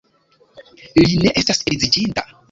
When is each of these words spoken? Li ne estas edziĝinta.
Li 1.03 1.19
ne 1.25 1.33
estas 1.41 1.61
edziĝinta. 1.73 2.25